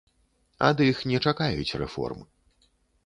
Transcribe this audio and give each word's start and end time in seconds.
Ад 0.69 0.81
іх 0.85 1.03
не 1.11 1.21
чакаюць 1.27 1.75
рэформ. 1.83 2.27